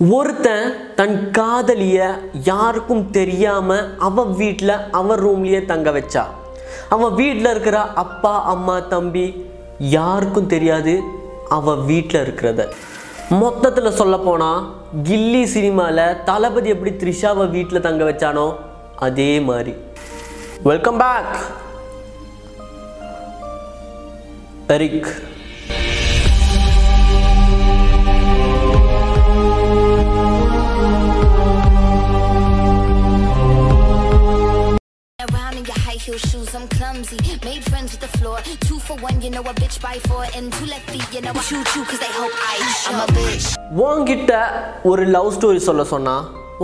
ஒருத்தன் 0.00 0.72
தன் 0.96 1.30
காதலிய 1.30 1.98
யாருக்கும் 2.44 3.10
தெரியாம 3.10 3.76
அவன் 3.98 4.32
வீட்டில் 4.34 4.72
அவன் 4.90 5.18
ரூம்லயே 5.18 5.64
தங்க 5.64 5.90
வச்சா. 5.90 6.24
அவன் 6.88 7.14
வீட்டில் 7.14 7.50
இருக்கிற 7.50 7.78
அப்பா 7.78 8.44
அம்மா 8.44 8.78
தம்பி 8.78 9.46
யாருக்கும் 9.78 10.46
தெரியாது 10.46 11.02
அவன் 11.48 11.84
வீட்டில் 11.84 12.20
இருக்கிறத. 12.24 12.68
மொத்தத்தில் 13.28 13.98
சொல்ல 14.00 14.18
போனால் 14.18 14.66
கில்லி 15.04 15.42
சினிமாவில் 15.42 16.22
தளபதி 16.24 16.68
எப்படி 16.68 16.90
த்ரிஷாவை 16.90 17.50
வீட்டில் 17.50 17.80
தங்க 17.80 18.04
வச்சானோ 18.10 18.54
அதே 18.96 19.40
மாதிரி. 19.40 19.74
Welcome 20.62 20.98
back 20.98 21.32
Eric 24.66 25.10
high 35.78 35.96
heel 35.96 36.18
shoes, 36.20 36.54
I'm 36.54 36.66
clumsy. 36.68 37.18
Made 37.44 37.64
friends 37.64 37.90
with 37.92 38.00
the 38.00 38.12
floor. 38.16 38.36
Two 38.60 38.78
for 38.80 38.96
one, 38.98 39.20
you 39.20 39.30
know 39.30 39.42
a 39.42 39.54
bitch 39.54 39.76
buy 39.80 39.98
four. 40.08 40.24
And 40.36 40.52
two 40.52 40.66
left 40.66 40.90
feet, 40.90 41.06
you 41.14 41.20
know 41.20 41.34
I 41.34 41.42
choo 41.42 41.62
choo, 41.72 41.84
cause 41.84 42.00
they 42.00 42.12
hope 42.18 42.36
I 42.46 42.56
I'm 42.88 42.98
a 43.04 43.08
bitch. 43.18 43.46
உன்கிட்ட 43.84 44.32
ஒரு 44.90 45.04
love 45.14 45.30
story 45.36 45.60
சொல்ல 45.68 45.84
சொன்னா 45.92 46.16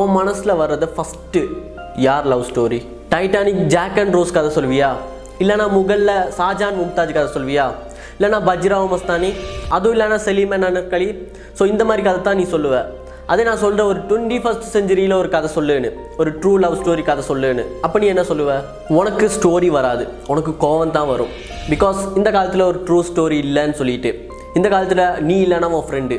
உன் 0.02 0.12
மனசில் 0.18 0.58
வர்றது 0.60 0.86
first 0.96 1.40
யார் 2.06 2.28
love 2.32 2.44
story 2.50 2.78
Titanic 3.14 3.62
Jack 3.74 3.98
and 4.02 4.14
Rose 4.18 4.36
கதை 4.36 4.50
சொல்வியா 4.58 4.90
இல்லைனா 5.42 5.66
முகல்ல 5.76 6.10
ஷாஜான் 6.38 6.78
மும்தாஜ் 6.80 7.14
கதை 7.16 7.28
சொல்வியா 7.36 7.66
இல்லைனா 8.16 8.38
பஜ்ராவ் 8.48 8.86
மஸ்தானி 8.94 9.30
அதுவும் 9.76 9.94
இல்லைனா 9.96 10.18
சலீம் 10.26 10.52
அண்ட் 10.56 10.68
அனர்கலி 10.70 11.08
ஸோ 11.58 11.62
இந்த 11.72 11.82
மாதிரி 11.88 12.02
கதை 12.08 12.20
தான் 12.28 12.38
நீ 12.40 12.46
சொல்லுவ 12.54 12.74
அதே 13.30 13.42
நான் 13.48 13.60
சொல்கிற 13.62 13.82
ஒரு 13.86 13.98
டுவெண்ட்டி 14.08 14.38
ஃபஸ்ட் 14.42 14.66
செஞ்சுரியில் 14.74 15.14
ஒரு 15.18 15.28
கதை 15.34 15.48
சொல்லுன்னு 15.56 15.90
ஒரு 16.20 16.30
ட்ரூ 16.40 16.52
லவ் 16.64 16.76
ஸ்டோரி 16.80 17.02
கதை 17.08 17.22
சொல்லுன்னு. 17.28 17.64
அப்போ 17.84 17.98
நீ 17.98 18.06
என்ன 18.06 18.22
சொல்லுவ? 18.30 18.52
உனக்கு 18.98 19.26
ஸ்டோரி 19.36 19.68
வராது. 19.76 20.04
உனக்கு 20.32 20.52
கோவம் 20.64 20.94
தான் 20.96 21.08
வரும். 21.12 21.30
பிகாஸ் 21.70 22.00
இந்த 22.18 22.28
காலத்தில் 22.36 22.68
ஒரு 22.70 22.78
ட்ரூ 22.86 22.98
ஸ்டோரி 23.10 23.36
இல்லைன்னு 23.46 23.76
சொல்லிட்டு 23.80 24.10
இந்த 24.58 24.68
காலத்தில் 24.68 25.04
நீ 25.28 25.36
இல்லைனா 25.44 25.68
உன் 25.76 25.86
ஃப்ரெண்டு 25.88 26.16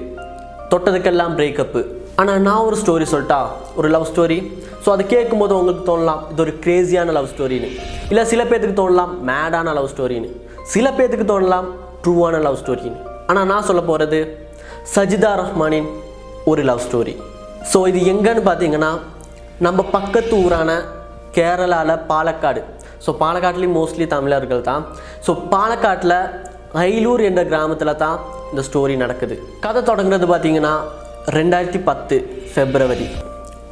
தொட்டதுக்கெல்லாம் 0.72 1.36
பிரேக்கப்பு 1.40 1.82
ஆனால் 2.22 2.42
நான் 2.42 2.66
ஒரு 2.68 2.78
ஸ்டோரி 2.82 3.06
சொல்லிட்டா 3.14 3.40
ஒரு 3.76 3.88
லவ் 3.90 4.08
ஸ்டோரி 4.12 4.38
ஸோ 4.86 4.90
அதை 4.90 5.04
கேட்கும்போது 5.08 5.54
உங்களுக்கு 5.60 5.84
தோணலாம் 5.90 6.22
இது 6.32 6.42
ஒரு 6.42 6.54
க்ரேஸியான 6.64 7.14
லவ் 7.18 7.30
ஸ்டோரின்னு 7.34 7.70
இல்லை 8.10 8.24
சில 8.32 8.44
பேர்த்துக்கு 8.44 8.80
தோணலாம் 8.82 9.14
மேடான 9.30 9.74
லவ் 9.80 9.92
ஸ்டோரின்னு 9.94 10.30
சில 10.74 10.88
பேர்த்துக்கு 10.98 11.28
தோணலாம் 11.34 11.68
ட்ரூவான 12.06 12.42
லவ் 12.48 12.60
ஸ்டோரின்னு 12.62 13.00
ஆனால் 13.30 13.46
நான் 13.46 13.68
சொல்ல 13.70 13.82
போகிறது 13.82 14.20
சஜிதா 14.96 15.32
ரஹ்மானின் 15.42 15.90
ஒரு 16.52 16.62
லவ் 16.70 16.82
ஸ்டோரி 16.86 17.14
ஸோ 17.72 17.80
இது 17.90 18.00
எங்கன்னு 18.12 18.42
பார்த்தீங்கன்னா 18.48 18.90
நம்ம 19.66 19.82
பக்கத்து 19.96 20.34
ஊரான 20.46 20.72
கேரளாவில் 21.38 22.02
பாலக்காடு. 22.10 22.62
ஸோ 23.06 23.12
பாலக்காட்லேயும் 23.22 23.78
மோஸ்ட்லி 23.78 24.06
தமிழர்கள் 24.16 24.66
தான். 24.70 24.84
ஸோ 25.26 25.32
பாலக்காட்டில் 25.54 26.18
ஐலூர் 26.90 27.22
என்ற 27.30 27.42
கிராமத்தில் 27.52 28.00
தான் 28.04 28.18
இந்த 28.52 28.62
ஸ்டோரி 28.68 28.96
நடக்குது. 29.04 29.36
கதை 29.66 29.82
தொடங்குறது 29.90 30.28
பார்த்தீங்கன்னா 30.34 30.74
ரெண்டாயிரத்தி 31.38 31.82
பத்து 31.90 32.18
ஃபெப்ரவரி 32.52 33.08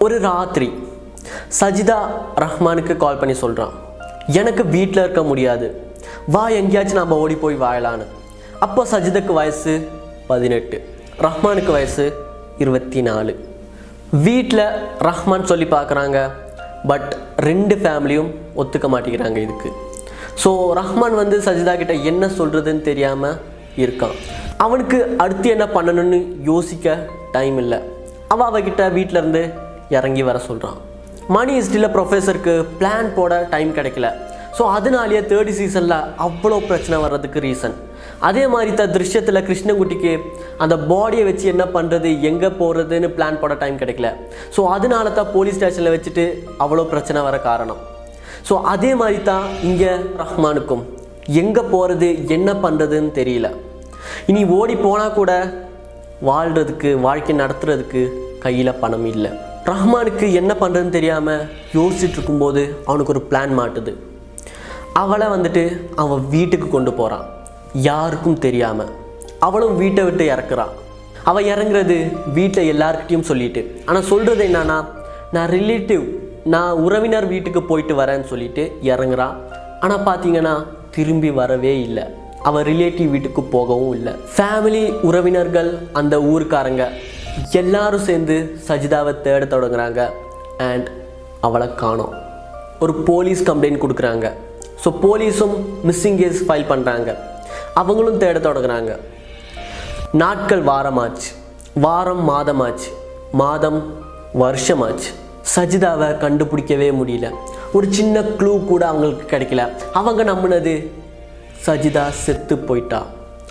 ஒரு 0.05 0.15
ராத்திரி 0.29 0.69
சஜிதா 1.59 1.99
ரஹ்மானுக்கு 2.45 2.95
கால் 3.03 3.21
பண்ணி 3.21 3.37
சொல்கிறான் 3.43 3.75
எனக்கு 4.39 4.63
வீட்டில் 4.75 5.03
இருக்க 5.05 5.21
முடியாது. 5.29 5.67
வா 6.33 6.43
எங்கேயாச்சும் 6.61 7.01
நம்ம 7.03 7.15
ஓடி 7.23 7.35
போய் 7.45 7.63
வாழலான்னு 7.67 8.05
அப்போ 8.65 8.81
சஜிதாக்கு 8.95 9.33
வயசு 9.41 9.73
பதினெட்டு. 10.33 10.77
ரஹ்மானுக்கு 11.27 11.71
வயசு 11.77 12.05
இருபத்தி 12.63 13.01
நாலு. 13.09 13.33
வீட்டில் 14.25 14.65
ரஹ்மான் 15.07 15.47
சொல்லி 15.51 15.67
பார்க்குறாங்க 15.75 16.17
பட் 16.91 17.11
ரெண்டு 17.49 17.75
ஃபேமிலியும் 17.81 18.29
ஒத்துக்க 18.61 18.87
மாட்டேங்கிறாங்க 18.93 19.39
இதுக்கு. 19.45 19.69
ஸோ 20.43 20.49
ரஹ்மான் 20.79 21.15
வந்து 21.21 21.37
சஜிதா 21.47 21.73
கிட்ட 21.81 21.95
என்ன 22.11 22.29
சொல்கிறதுன்னு 22.39 22.83
தெரியாமல் 22.89 23.39
இருக்கான். 23.83 24.15
அவனுக்கு 24.65 24.99
அடுத்து 25.23 25.47
என்ன 25.55 25.65
பண்ணணும்னு 25.75 26.19
யோசிக்க 26.51 26.95
டைம் 27.35 27.57
இல்லை. 27.63 27.79
அவள் 28.33 28.47
அவகிட்ட 28.49 28.81
வீட்டிலேருந்து 28.97 29.41
இருந்து 29.43 29.95
இறங்கி 29.97 30.23
வர 30.27 30.37
சொல்கிறான் 30.49 30.77
மணி 31.35 31.53
ஹிஸ்ட்ரியில் 31.57 31.93
ப்ரொஃபஸருக்கு 31.95 32.53
பிளான் 32.79 33.09
போட 33.17 33.33
டைம் 33.53 33.71
கிடைக்கல. 33.77 34.07
ஸோ 34.57 34.63
அதனாலேயே 34.77 35.21
தேர்டு 35.31 35.51
சீசனில் 35.59 35.97
அவ்வளோ 36.25 36.57
பிரச்சனை 36.69 36.97
வர்றதுக்கு 37.05 37.39
ரீசன் 37.47 37.75
அதே 38.27 38.43
மாதிரி 38.53 38.71
த 38.79 38.83
திருஷ்யத்தில் 38.95 39.45
கிருஷ்ணகுட்டிக்கு 39.47 40.11
அந்த 40.63 40.75
பாடியை 40.89 41.23
வச்சு 41.27 41.45
என்ன 41.53 41.63
பண்ணுறது 41.75 42.09
எங்கே 42.29 42.49
போகிறதுன்னு 42.59 43.07
பிளான் 43.15 43.39
போட 43.41 43.53
டைம் 43.61 43.79
கிடைக்கல. 43.81 44.09
ஸோ 44.55 44.63
அதனால 44.75 45.13
தான் 45.19 45.31
போலீஸ் 45.35 45.57
ஸ்டேஷனில் 45.59 45.93
வச்சுட்டு 45.95 46.25
அவ்வளோ 46.65 46.85
பிரச்சனை 46.93 47.21
வர 47.27 47.37
காரணம். 47.47 47.79
ஸோ 48.49 48.53
அதே 48.73 48.91
மாதிரி 49.01 49.19
தான் 49.31 49.45
இங்கே 49.69 49.91
ரஹ்மானுக்கும். 50.21 50.83
எங்கே 51.41 51.63
போகிறது 51.73 52.09
என்ன 52.37 52.49
பண்ணுறதுன்னு 52.65 53.11
தெரியல. 53.19 53.49
இனி 54.31 54.43
ஓடி 54.59 54.75
போனால் 54.85 55.17
கூட 55.19 55.31
வாழ்கிறதுக்கு 56.29 56.89
வாழ்க்கை 57.07 57.35
நடத்துறதுக்கு 57.43 58.01
கையில் 58.45 58.79
பணம் 58.83 59.09
இல்லை. 59.13 59.31
ரஹ்மானுக்கு 59.71 60.27
என்ன 60.41 60.51
பண்ணுறதுன்னு 60.61 60.97
தெரியாமல் 60.99 61.43
யோசிச்சுட்டு 61.79 62.17
இருக்கும்போது 62.17 62.61
அவனுக்கு 62.87 63.13
ஒரு 63.15 63.23
பிளான் 63.31 63.53
மாட்டுது. 63.59 63.93
அவளை 64.99 65.27
வந்துட்டு 65.27 65.61
அவன் 65.95 66.23
வீட்டுக்கு 66.29 66.67
கொண்டு 66.67 66.91
போகிறான் 66.93 67.27
யாருக்கும் 67.89 68.39
தெரியாமல் 68.45 68.89
அவளும் 69.47 69.77
வீட்டை 69.81 70.03
விட்டு 70.03 70.23
இறக்குறான் 70.33 70.73
அவள் 71.29 71.47
இறங்குறது 71.53 71.97
வீட்டில் 72.37 72.69
எல்லாருக்கிட்டையும் 72.73 73.29
சொல்லிட்டு. 73.29 73.61
ஆனால் 73.85 74.07
சொல்கிறது 74.11 74.43
என்னன்னா 74.47 74.77
நான் 75.35 75.49
ரிலேட்டிவ் 75.49 76.03
நான் 76.53 76.81
உறவினர் 76.85 77.27
வீட்டுக்கு 77.33 77.63
போயிட்டு 77.63 77.95
வரேன்னு 78.01 78.27
சொல்லிட்டு 78.33 78.65
இறங்குறான் 78.91 79.35
ஆனால் 79.79 80.05
பார்த்தீங்கன்னா 80.09 80.55
திரும்பி 80.97 81.31
வரவே 81.31 81.73
இல்லை. 81.87 82.05
அவள் 82.49 82.67
ரிலேட்டிவ் 82.71 83.09
வீட்டுக்கு 83.15 83.41
போகவும் 83.55 83.93
இல்லை. 83.93 84.13
ஃபேமிலி 84.35 84.83
உறவினர்கள் 85.09 85.71
அந்த 86.01 86.17
ஊருக்காரங்க 86.19 86.85
எல்லாரும் 87.63 88.07
சேர்ந்து 88.09 88.37
சஜிதாவை 88.67 89.21
தேட 89.21 89.45
தொடங்குறாங்க. 89.45 90.01
அண்ட் 90.69 90.87
அவளை 91.47 91.67
காணோம். 91.75 92.15
ஒரு 92.79 92.93
போலீஸ் 93.09 93.49
கம்ப்ளைண்ட் 93.49 93.83
கொடுக்குறாங்க. 93.83 94.27
ஸோ 94.83 94.89
போலீஸும் 95.03 95.55
மிஸ்ஸிங் 95.87 96.19
கேஸ் 96.21 96.39
ஃபைல் 96.47 96.69
பண்ணுறாங்க 96.71 97.09
அவங்களும் 97.81 98.19
தேட 98.21 98.37
தொடங்குறாங்க. 98.45 98.91
நாட்கள் 100.21 100.63
வாரமாச்சு. 100.69 101.29
வாரம் 101.85 102.23
மாதமாச்சு. 102.29 102.89
மாதம் 103.41 103.79
வருஷமாச்சு. 104.43 105.09
சஜிதாவை 105.53 106.07
கண்டுபிடிக்கவே 106.23 106.89
முடியல. 106.99 107.27
ஒரு 107.77 107.87
சின்ன 107.97 108.23
க்ளூ 108.39 108.53
கூட 108.71 108.83
அவங்களுக்கு 108.91 109.25
கிடைக்கல. 109.33 109.63
அவங்க 109.99 110.21
நம்பினது 110.31 110.73
சஜிதா 111.65 112.05
செத்து 112.23 112.57
போயிட்டா. 112.69 112.99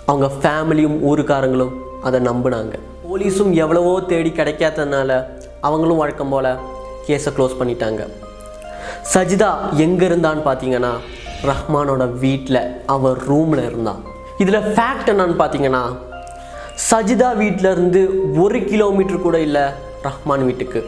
அவங்க 0.09 0.27
ஃபேமிலியும் 0.41 0.97
ஊருக்காரங்களும் 1.09 1.73
அதை 2.09 2.19
நம்பினாங்க. 2.29 2.73
போலீஸும் 3.07 3.53
எவ்வளவோ 3.63 3.93
தேடி 4.11 4.33
கிடைக்காததுனால 4.39 5.11
அவங்களும் 5.69 6.01
வழக்கம் 6.03 6.31
போல் 6.33 6.51
கேஸை 7.07 7.31
க்ளோஸ் 7.37 7.57
பண்ணிட்டாங்க. 7.61 8.01
சஜிதா 9.13 9.49
எங்கே 9.85 10.05
இருந்தான்னு 10.09 10.43
பார்த்தீங்கன்னா 10.47 10.93
ரஹ்மானோட 11.49 12.03
வீட்டில் 12.23 12.59
அவர் 12.85 13.17
ரூமில் 13.17 13.63
இருந்தான் 13.65 14.01
இதில் 14.37 14.67
ஃபேக்ட் 14.73 15.09
என்னன்னு 15.11 15.35
பார்த்தீங்கன்னா 15.41 15.83
சஜிதா 16.89 17.35
வீட்டில் 17.35 17.71
இருந்து 17.71 18.01
ஒரு 18.41 18.65
கிலோமீட்டர் 18.65 19.25
கூட 19.25 19.39
இல்லை 19.39 19.61
ரஹ்மான் 20.03 20.45
வீட்டுக்கு. 20.45 20.79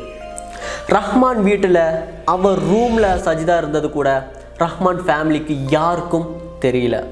ரஹ்மான் 0.88 1.42
வீட்டில் 1.44 1.82
அவர் 2.26 2.60
ரூமில் 2.60 3.20
சஜிதா 3.26 3.58
இருந்தது 3.58 3.90
கூட 3.92 4.10
ரஹ்மான் 4.58 5.02
ஃபேமிலிக்கு 5.08 5.56
யாருக்கும் 5.70 6.28
தெரியல. 6.62 7.04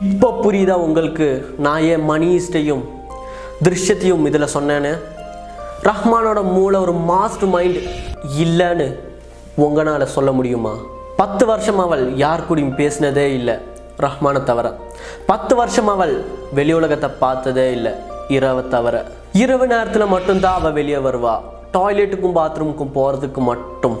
இப்போ 0.00 0.28
புரியுதா 0.44 0.76
உங்களுக்கு? 0.86 1.54
நான் 1.58 1.82
ஏன் 1.82 2.10
மணியிஸ்டையும் 2.10 2.84
திருஷ்யத்தையும் 3.64 4.26
இதில் 4.26 4.52
சொன்னேன்னு? 4.54 4.92
ரஹ்மானோட 5.82 6.42
மூளை 6.42 6.80
ஒரு 6.80 6.92
மாஸ்டர் 6.92 7.48
மைண்ட் 7.48 7.78
இல்லைன்னு 8.38 8.96
உங்களால் 9.56 10.06
சொல்ல 10.06 10.32
முடியுமா? 10.32 10.74
பத்து 11.20 11.44
வருஷம் 11.48 11.80
அவள் 11.84 12.02
யார் 12.22 12.44
கூடயும் 12.48 12.76
பேசினதே 12.78 13.24
இல்லை. 13.38 13.54
ரஹ்மானை 14.04 14.40
தவிர. 14.50 14.66
பத்து 15.30 15.52
வருஷம் 15.58 15.90
அவள் 15.94 16.12
வெளி 16.58 16.72
உலகத்தை 16.76 17.08
பார்த்ததே 17.22 17.64
இல்லை. 17.76 17.92
இரவை 18.36 18.62
தவிர. 18.74 18.94
இரவு 19.42 19.66
நேரத்தில் 19.72 20.12
மட்டும்தான் 20.12 20.58
அவள் 20.60 20.76
வெளியே 20.78 21.00
வருவா. 21.06 21.34
டாய்லெட்டுக்கும் 21.74 22.36
பாத்ரூமுக்கும் 22.38 22.94
போகிறதுக்கு 22.96 23.42
மட்டும். 23.50 23.96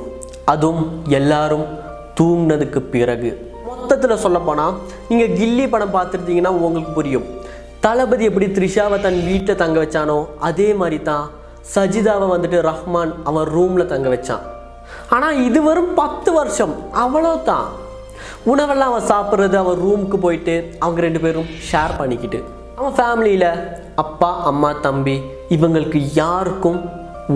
அதுவும் 0.52 0.84
எல்லாரும் 1.18 1.66
தூங்கினதுக்கு 2.20 2.82
பிறகு. 2.94 3.32
மொத்தத்தில் 3.70 4.22
சொல்லப்போனால் 4.24 4.78
நீங்கள் 5.10 5.34
கில்லி 5.40 5.66
படம் 5.74 5.94
பார்த்துருந்தீங்கன்னா 5.96 6.54
உங்களுக்கு 6.58 6.92
புரியும். 7.00 7.26
தளபதி 7.86 8.24
எப்படி 8.30 8.48
த்ரிஷாவை 8.56 9.00
தன் 9.08 9.20
வீட்டில் 9.28 9.60
தங்க 9.64 9.78
வச்சானோ 9.84 10.18
அதே 10.50 10.70
மாதிரி 10.82 11.00
தான் 11.10 11.26
சஜிதாவை 11.74 12.28
வந்துட்டு 12.34 12.60
ரஹ்மான் 12.70 13.14
அவன் 13.32 13.48
ரூமில் 13.56 13.90
தங்க 13.94 14.08
வச்சான். 14.16 14.46
ஆனால் 15.14 15.38
இது 15.48 15.62
வெறும் 15.62 15.92
பத்து 15.94 16.32
வருஷம். 16.32 16.74
அவ்வளோதான் 17.04 17.68
உணவெல்லாம் 18.52 18.90
அவன் 18.92 19.08
சாப்பிட்றது 19.12 19.56
அவன் 19.62 19.80
ரூமுக்கு 19.84 20.18
போயிட்டு 20.26 20.54
அவங்க 20.78 21.00
ரெண்டு 21.00 21.20
பேரும் 21.20 21.48
ஷேர் 21.70 21.98
பண்ணிக்கிட்டு. 21.98 22.40
அவன் 22.78 22.96
ஃபேமிலியில் 22.98 23.50
அப்பா 23.94 24.30
அம்மா 24.50 24.70
தம்பி 24.86 25.16
இவங்களுக்கு 25.56 26.00
யாருக்கும் 26.22 26.80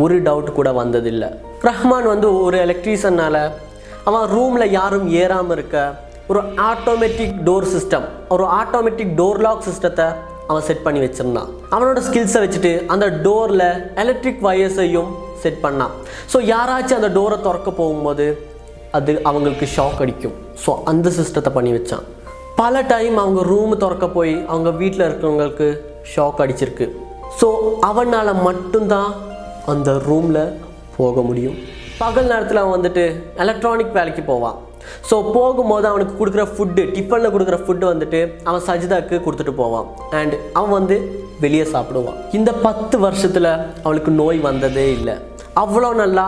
ஒரு 0.05 0.17
டவுட் 0.23 0.57
கூட 0.59 0.71
வந்ததில்லை. 0.83 1.29
ரஹ்மான் 1.69 2.07
வந்து 2.13 2.29
ஒரு 2.45 2.57
எலக்ட்ரீஷியனால் 2.67 3.43
அவன் 4.09 4.27
ரூமில் 4.37 4.75
யாரும் 4.79 5.07
ஏறாமல் 5.23 5.57
இருக்க 5.57 5.77
ஒரு 6.29 6.41
ஆட்டோமேட்டிக் 6.71 7.35
டோர் 7.47 7.67
சிஸ்டம் 7.75 8.07
ஒரு 8.35 8.45
ஆட்டோமேட்டிக் 8.61 9.13
டோர் 9.21 9.41
லாக் 9.47 9.67
சிஸ்டத்தை 9.69 10.07
அவன் 10.47 10.65
செட் 10.69 10.83
பண்ணி 10.83 11.01
வச்சிருந்தான். 11.05 11.51
அவனோட 11.75 12.01
ஸ்கில்ஸை 12.07 12.41
வச்சுட்டு 12.45 12.73
அந்த 12.87 13.07
டோரில் 13.27 13.69
எலக்ட்ரிக் 14.03 14.43
வயர்ஸையும் 14.47 15.11
செட் 15.43 15.63
பண்ணான் 15.65 15.95
ஸோ 16.33 16.39
யாராச்சும் 16.53 17.01
அந்த 17.01 17.11
டோரை 17.19 17.39
திறக்க 17.47 17.71
போகும்போது 17.81 18.27
அது 18.99 19.13
அவங்களுக்கு 19.29 19.67
ஷாக் 19.77 20.03
அடிக்கும். 20.05 20.35
ஸோ 20.65 20.71
அந்த 20.91 21.07
சிஸ்டத்தை 21.19 21.51
பண்ணி 21.55 21.71
வச்சான். 21.77 22.05
பல 22.61 22.83
டைம் 22.93 23.17
அவங்க 23.23 23.41
ரூம் 23.53 23.73
திறக்க 23.85 24.07
போய் 24.17 24.35
அவங்க 24.53 24.71
வீட்டில் 24.81 25.07
இருக்கிறவங்களுக்கு 25.07 25.69
ஷாக் 26.13 26.43
அடிச்சிருக்கு. 26.45 26.87
ஸோ 27.41 27.49
அவனால் 27.91 28.33
மட்டும்தான் 28.49 29.11
அந்த 29.73 29.91
ரூமில் 30.09 30.43
போக 30.99 31.23
முடியும். 31.29 31.57
பகல் 32.03 32.31
நேரத்தில் 32.33 32.61
அவன் 32.63 32.77
வந்துட்டு 32.77 33.05
எலக்ட்ரானிக் 33.45 33.97
வேலைக்கு 33.99 34.23
போவான். 34.31 34.57
ஸோ 35.11 35.17
போகும்போது 35.37 35.87
அவனுக்கு 35.91 36.15
கொடுக்குற 36.21 36.45
ஃபுட்டு 36.55 36.83
டிஃபனில் 36.97 37.33
கொடுக்குற 37.35 37.59
ஃபுட்டு 37.65 37.87
வந்துட்டு 37.93 38.21
அவன் 38.49 38.65
சஜிதாக்கு 38.69 39.19
கொடுத்துட்டு 39.27 39.55
போவான். 39.63 39.87
அண்ட் 40.21 40.35
அவன் 40.59 40.75
வந்து 40.79 40.97
வெளியே 41.45 41.67
சாப்பிடுவான். 41.75 42.19
இந்த 42.39 42.51
பத்து 42.67 42.97
வருஷத்தில் 43.07 43.51
அவளுக்கு 43.85 44.11
நோய் 44.23 44.41
வந்ததே 44.49 44.87
இல்லை. 44.99 45.15
அவ்வளோ 45.63 45.91
நல்லா 46.03 46.27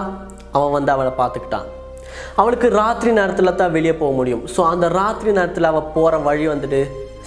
அவன் 0.57 0.75
வந்து 0.77 0.91
அவளை 0.95 1.13
பார்த்துக்கிட்டான். 1.23 1.67
அவளுக்கு 2.41 2.69
ராத்திரி 2.81 3.11
நேரத்தில் 3.19 3.59
தான் 3.61 3.75
வெளியே 3.77 3.95
போக 4.01 4.13
முடியும். 4.19 4.43
ஸோ 4.55 4.61
அந்த 4.73 4.87
ராத்திரி 5.01 5.31
நேரத்தில் 5.39 5.71
அவள் 5.71 5.91
போகிற 5.97 6.17
வழி 6.29 6.47
வந்துட்டு 6.53 6.81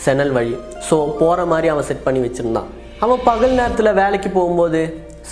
செனல் 0.06 0.34
வழி. 0.38 0.54
ஸோ 0.88 0.96
போகிற 1.22 1.46
மாதிரி 1.52 1.68
அவன் 1.74 1.88
செட் 1.90 2.06
பண்ணி 2.08 2.20
வச்சுருந்தான். 2.26 2.70
அவன் 3.06 3.22
பகல் 3.30 3.58
நேரத்தில் 3.60 3.98
வேலைக்கு 4.02 4.30
போகும்போது 4.38 4.82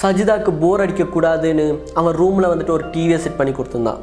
சஜிதாக்கு 0.01 0.51
போர் 0.61 0.83
அடிக்கக்கூடாதுன்னு 0.83 1.65
அவன் 1.99 2.15
ரூமில் 2.21 2.49
வந்துட்டு 2.51 2.73
ஒரு 2.77 2.85
டிவியை 2.93 3.17
செட் 3.23 3.39
பண்ணி 3.39 3.53
கொடுத்துருந்தான் 3.53 4.01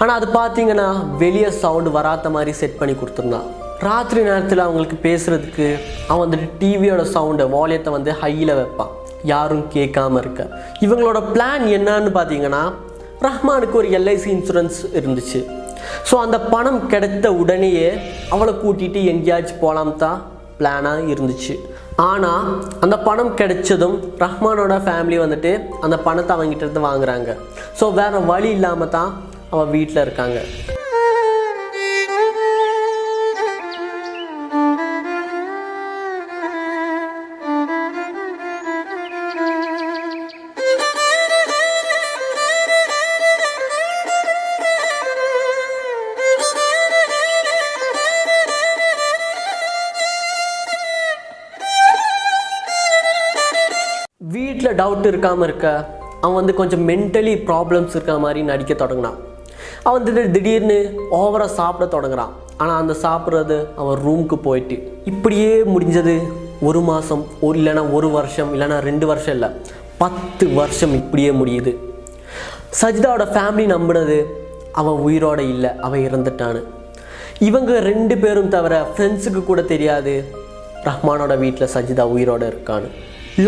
ஆனால் 0.00 0.16
அது 0.18 0.26
பார்த்தீங்கன்னா 0.38 0.86
வெளியே 1.18 1.50
சவுண்டு 1.62 1.90
வராத 1.90 2.30
மாதிரி 2.36 2.52
செட் 2.60 2.78
பண்ணி 2.78 2.94
கொடுத்துருந்தான் 2.94 3.48
ராத்திரி 3.86 4.20
நேரத்தில் 4.22 4.58
அவங்களுக்கு 4.58 4.96
பேசுகிறதுக்கு 5.08 5.66
அவன் 6.08 6.22
வந்துட்டு 6.24 6.48
டிவியோட 6.60 7.02
சவுண்டை 7.16 7.44
வாலியத்தை 7.50 7.90
வந்து 7.96 8.12
ஹையில் 8.22 8.52
வைப்பான். 8.60 8.92
யாரும் 9.32 9.64
கேட்காம 9.74 10.18
இருக்க. 10.18 10.42
இவங்களோட 10.80 11.18
பிளான் 11.34 11.64
என்னன்னு 11.76 12.10
பார்த்தீங்கன்னா 12.18 12.62
ரஹ்மானுக்கு 13.26 13.72
ஒரு 13.72 13.88
எல்ஐசி 13.98 14.28
இன்சூரன்ஸ் 14.36 14.80
இருந்துச்சு. 14.98 15.40
ஸோ 16.08 16.14
அந்த 16.24 16.40
பணம் 16.40 16.80
கிடைத்த 16.86 17.32
உடனேயே 17.32 17.88
அவளை 18.34 18.54
கூட்டிகிட்டு 18.54 19.02
எங்கேயாச்சும் 19.12 19.62
போகலாம் 19.64 19.96
தான் 19.96 20.18
பிளானாக 20.58 21.08
இருந்துச்சு. 21.14 21.54
ஆனால் 22.06 22.48
அந்த 22.84 22.96
பணம் 23.06 23.30
கிடைச்சதும் 23.38 23.96
ரஹ்மானோட 24.22 24.74
ஃபேமிலி 24.84 25.16
வந்துட்டு 25.22 25.52
அந்த 25.86 25.96
பணத்தை 26.06 26.32
அவங்ககிட்ட 26.36 26.66
இருந்து 26.66 26.82
வாங்குறாங்க. 26.88 27.30
ஸோ 27.78 27.86
வேறு 28.00 28.18
வழி 28.32 28.50
இல்லாமல் 28.56 28.92
தான் 28.96 29.10
அவள் 29.52 29.72
வீட்டில் 29.76 30.04
இருக்காங்க. 30.04 30.38
வீட்டில் 54.98 55.12
இருக்காமல் 55.12 55.46
இருக்க 55.48 55.66
அவன் 56.20 56.36
வந்து 56.38 56.54
கொஞ்சம் 56.60 56.84
மென்டலி 56.88 57.32
ப்ராப்ளம்ஸ் 57.48 57.92
இருக்க 57.94 58.14
மாதிரி 58.24 58.40
நடிக்க 58.48 58.72
தொடங்கினான். 58.74 59.18
அவன் 59.88 60.04
திடீர் 60.06 60.32
திடீர்னு 60.36 60.78
ஓவராக 61.18 61.50
சாப்பிட 61.58 61.84
தொடங்குறான். 61.92 62.32
ஆனால் 62.60 62.78
அந்த 62.82 62.94
சாப்பிட்றது 63.02 63.56
அவன் 63.80 64.00
ரூமுக்கு 64.06 64.36
போயிட்டு 64.46 64.76
இப்படியே 65.12 65.52
முடிஞ்சது 65.74 66.14
ஒரு 66.68 66.80
மாதம் 66.88 67.22
ஒரு 67.46 67.56
இல்லைன்னா 67.60 67.84
ஒரு 67.96 68.08
வருஷம் 68.16 68.50
இல்லைன்னா 68.54 68.78
ரெண்டு 68.88 69.06
வருஷம் 69.10 69.34
இல்லை 69.36 69.50
பத்து 70.02 70.44
வருஷம் 70.60 70.94
இப்படியே 71.00 71.30
முடியுது. 71.40 71.74
சஜிதாவோட 72.82 73.26
ஃபேமிலி 73.34 73.66
நம்பினது 73.74 74.18
அவன் 74.80 74.98
உயிரோட 75.08 75.40
இல்லை 75.54 75.70
அவன் 75.86 76.06
இறந்துட்டான்னு. 76.08 76.62
இவங்க 77.48 77.72
ரெண்டு 77.90 78.16
பேரும் 78.24 78.54
தவிர 78.56 78.84
ஃப்ரெண்ட்ஸுக்கு 78.94 79.42
கூட 79.50 79.62
தெரியாது 79.74 80.14
ரஹ்மானோட 80.88 81.34
வீட்டில் 81.44 81.72
சஜிதா 81.74 82.06
உயிரோட 82.16 82.42
இருக்கான்னு. 82.52 82.90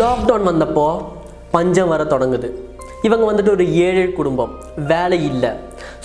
லாக்டவுன் 0.01 0.49
வந்தப்போ 0.51 0.89
பஞ்சம் 1.55 1.91
வர 1.93 2.01
தொடங்குது. 2.13 2.49
இவங்க 3.07 3.25
வந்துட்டு 3.29 3.53
ஒரு 3.57 3.65
ஏழை 3.85 4.05
குடும்பம். 4.19 4.51
வேலை 4.91 5.19
இல்லை. 5.29 5.51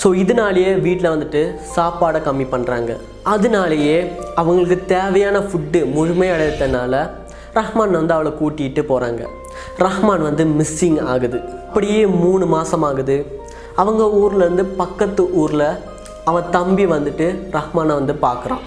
ஸோ 0.03 0.09
இதனாலேயே 0.23 0.71
வீட்டில் 0.87 1.13
வந்துட்டு 1.15 1.43
சாப்பாடை 1.77 2.21
கம்மி 2.27 2.47
பண்ணுறாங்க 2.55 2.93
அதனாலேயே 3.35 3.97
அவங்களுக்கு 4.41 4.79
தேவையான 4.95 5.39
ஃபுட்டு 5.49 5.81
முழுமையடைத்தனால 5.97 6.95
ரஹ்மான் 7.59 7.99
வந்து 7.99 8.15
அவளை 8.17 8.33
கூட்டிகிட்டு 8.41 8.83
போகிறாங்க 8.91 9.23
ரஹ்மான் 9.85 10.25
வந்து 10.29 10.45
மிஸ்ஸிங் 10.59 10.99
ஆகுது. 11.13 11.39
அப்படியே 11.69 12.01
மூணு 12.23 12.47
மாதம் 12.55 12.87
ஆகுது. 12.89 13.17
அவங்க 13.83 14.03
ஊர்லேருந்து 14.21 14.65
பக்கத்து 14.83 15.23
ஊரில் 15.43 15.69
அவன் 16.31 16.51
தம்பி 16.57 16.87
வந்துட்டு 16.95 17.27
ரஹ்மானை 17.59 17.95
வந்து 18.01 18.15
பார்க்குறான். 18.27 18.63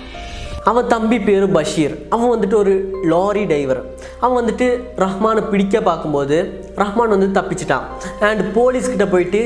அவன் 0.69 0.89
தம்பி 0.93 1.17
பேர் 1.27 1.45
பஷீர். 1.57 1.93
அவன் 2.13 2.31
வந்துட்டு 2.33 2.55
ஒரு 2.61 2.73
லாரி 3.11 3.43
டிரைவர் 3.51 3.81
அவன் 4.23 4.37
வந்துட்டு 4.39 4.67
ரஹ்மானை 5.03 5.41
பிடிக்க 5.51 5.81
பார்க்கும்போது 5.89 6.37
ரஹ்மான் 6.81 7.13
வந்து 7.15 7.29
தப்பிச்சிட்டான். 7.39 7.85
அண்ட் 8.27 8.41
போலீஸ்கிட்ட 8.57 9.05
போயிட்டு 9.13 9.41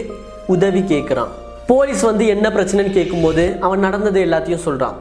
உதவி 0.55 0.81
கேட்குறான் 0.93 1.31
போலீஸ் 1.71 2.01
வந்து 2.09 2.23
என்ன 2.33 2.45
பிரச்சனைன்னு 2.55 2.97
கேட்கும்போது 2.97 3.43
அவன் 3.65 3.83
நடந்தது 3.87 4.19
எல்லாத்தையும் 4.27 4.65
சொல்கிறான் 4.67 4.97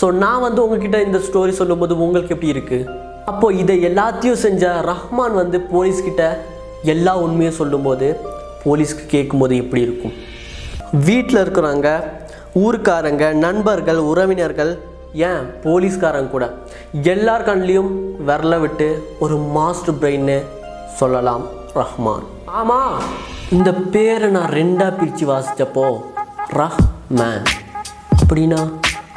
ஸோ 0.00 0.06
நான் 0.22 0.44
வந்து 0.46 0.60
உங்ககிட்ட 0.64 0.98
இந்த 1.06 1.18
ஸ்டோரி 1.26 1.52
சொல்லும்போது 1.60 1.92
உங்களுக்கு 2.04 2.34
எப்படி 2.34 2.52
இருக்குது 2.54 2.86
அப்போது 3.30 3.58
இதை 3.62 3.76
எல்லாத்தையும் 3.90 4.40
செஞ்ச 4.44 4.72
ரஹ்மான் 4.90 5.36
வந்து 5.42 5.58
போலீஸ்கிட்ட 5.72 6.24
எல்லா 6.94 7.12
உண்மையும் 7.26 7.58
சொல்லும்போது 7.60 8.08
போலீஸ்க்கு 8.64 9.04
கேட்கும்போது 9.14 9.54
எப்படி 9.62 9.82
இருக்கும்? 9.86 10.14
வீட்டில் 11.08 11.40
இருக்கிறவங்க 11.42 11.90
ஊருக்காரங்க 12.64 13.24
நண்பர்கள் 13.44 14.00
உறவினர்கள் 14.10 14.72
ஏன்? 15.14 15.42
போலீஸ்காரங்க 15.64 16.30
கூட. 16.30 16.46
எல்லார் 17.14 17.46
கண்லேயும் 17.48 17.90
விரல 18.28 18.60
விட்டு 18.60 18.88
ஒரு 19.18 19.36
மாஸ்டர் 19.36 19.98
பிரெயின்னு 20.00 20.38
சொல்லலாம் 21.00 21.44
ரஹ்மான். 21.74 22.26
ஆமாம் 22.44 22.96
இந்த 23.50 23.72
பேரை 23.72 24.28
நான் 24.30 24.50
ரெண்டாக 24.50 24.96
பிரித்து 24.98 25.26
வாசித்தப்போ 25.32 25.86
ரஹ்மான். 26.60 27.44
அப்படின்னா 28.20 28.60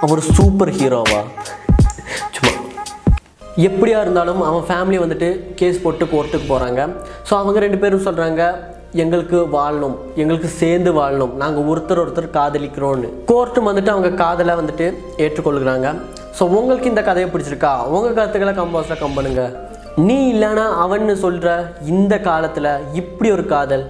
அவர் 0.02 0.22
சூப்பர் 0.36 0.70
ஹீரோவா 0.70 1.22
சும்மா. 2.36 2.54
எப்படியா 3.58 4.00
இருந்தாலும் 4.02 4.42
அவன் 4.42 4.68
ஃபேமிலி 4.70 5.00
வந்துட்டு 5.04 5.30
கேஸ் 5.56 5.82
போட்டு 5.82 6.06
கோர்ட்டுக்கு 6.06 6.50
போகிறாங்க 6.52 6.82
ஸோ 7.30 7.34
அவங்க 7.42 7.60
ரெண்டு 7.60 7.78
பேரும் 7.78 8.06
சொல்கிறாங்க 8.08 8.44
எங்களுக்கு 9.04 9.40
வாழணும் 9.56 9.96
எங்களுக்கு 10.22 10.50
சேர்ந்து 10.62 10.92
வாழணும். 11.00 11.34
நாங்கள் 11.42 11.68
ஒருத்தர் 11.72 12.02
ஒருத்தர் 12.04 12.36
காதலிக்கிறோன்னு 12.38 13.10
கோர்ட்டு 13.32 13.68
வந்துட்டு 13.68 13.94
அவங்க 13.96 14.10
காதலை 14.24 14.56
வந்துட்டு 14.60 14.88
ஏற்றுக்கொள்கிறாங்க. 15.26 15.88
ஸோ 16.38 16.44
உங்களுக்கு 16.58 16.92
இந்த 16.92 17.02
கதையை 17.10 17.30
பிடிச்சிருக்கா? 17.32 17.74
உங்கள் 17.96 18.18
கருத்துக்களை 18.18 18.54
கம்போஸில் 18.60 19.02
கம்பனுங்க 19.04 19.44
நீ 20.08 20.18
இல்லைனா 20.34 20.66
அவன்னு 20.84 21.14
சொல்கிற 21.24 21.50
இந்த 21.94 22.14
காலத்தில் 22.28 22.72
இப்படி 23.02 23.30
ஒரு 23.38 23.46
காதல் 23.54 23.86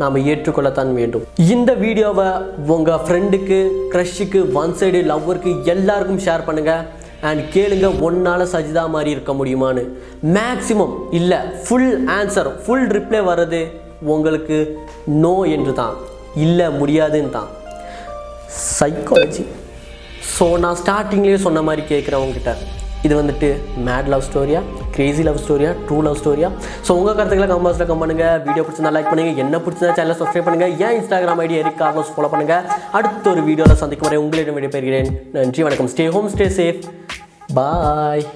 நாம் 0.00 0.24
ஏற்றுக்கொள்ளத்தான் 0.30 0.92
வேண்டும். 0.98 1.24
இந்த 1.54 1.70
வீடியோவை 1.84 2.28
உங்கள் 2.74 3.02
ஃப்ரெண்டுக்கு 3.04 3.58
க்ரஷுக்கு 3.92 4.40
ஒன் 4.62 4.74
சைடு 4.80 5.00
லவ்வருக்கு 5.12 5.52
எல்லாருக்கும் 5.74 6.24
ஷேர் 6.26 6.46
பண்ணுங்கள் 6.48 6.84
அண்ட் 7.28 7.42
கேளுங்க 7.54 7.88
ஒன்னால் 8.06 8.50
சஜிதா 8.54 8.82
மாதிரி 8.94 9.10
இருக்க 9.16 9.32
முடியுமான்னு. 9.40 9.84
மேக்ஸிமம் 10.36 10.94
இல்லை 11.18 11.38
ஃபுல் 11.64 11.92
ஆன்சர் 12.18 12.50
ஃபுல் 12.64 12.86
ரிப்ளை 12.96 13.22
வர்றது 13.30 13.62
உங்களுக்கு 14.12 14.58
நோ 15.24 15.34
என்று 15.56 15.74
தான் 15.80 15.96
இல்லை 16.44 16.68
முடியாதுன்னு 16.80 17.34
தான் 17.38 17.50
சைக்காலஜி 18.78 19.44
ஸோ 20.36 20.46
நான் 20.64 20.80
ஸ்டார்டிங்லேயே 20.82 21.40
சொன்ன 21.48 21.62
மாதிரி 21.68 21.82
கேட்குறவங்ககிட்ட 21.92 22.52
இது 23.06 23.14
வந்துட்டு 23.20 23.48
மேட் 23.86 24.06
லவ் 24.12 24.24
ஸ்டோரியா 24.26 24.60
கிரேசி 24.94 25.22
லவ் 25.26 25.40
ஸ்டோரியா 25.42 25.70
ட்ரூ 25.86 25.96
லவ் 26.06 26.20
ஸ்டோரியா 26.20 26.48
ஸோ 26.86 26.90
உங்கள் 26.98 27.16
கருத்துக்களை 27.18 27.48
கம்பாஸில் 27.50 27.88
கம் 27.90 28.02
பண்ணுங்கள் 28.02 28.38
வீடியோ 28.46 28.62
பிடிச்சிருந்தா 28.64 28.94
லைக் 28.96 29.10
பண்ணுங்கள் 29.10 29.42
என்ன 29.44 29.58
பிடிச்சிருந்தா 29.64 29.96
சேனலை 29.98 30.16
சப்ஸ்கிரைப் 30.20 30.46
பண்ணுங்கள் 30.48 30.72
ஏன் 30.86 30.96
Instagram 31.00 31.42
ID 31.44 31.58
Eric 31.62 31.80
Carlos 31.82 32.14
follow 32.14 32.30
பண்ணுங்க. 32.34 32.56
அடுத்த 33.00 33.30
ஒரு 33.34 33.42
வீடியோவில் 33.50 33.82
சந்திக்கும் 33.82 34.08
வரை 34.10 34.20
உங்களிடம் 34.24 34.58
விடைபெறுகிறேன். 34.60 35.10
நன்றி 35.36 35.66
வணக்கம். 35.68 35.92
Stay 35.94 36.06
home 36.16 36.32
stay 36.36 36.48
safe 36.60 36.80
bye 37.58 38.26